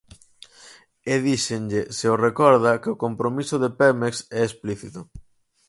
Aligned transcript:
E 1.13 1.15
díxenlle, 1.27 1.81
se 1.97 2.05
o 2.13 2.15
recorda, 2.27 2.79
que 2.81 2.89
o 2.93 2.99
compromiso 3.05 3.55
de 3.63 3.69
Pemex 3.79 4.15
é 4.37 4.41
explícito. 4.45 5.01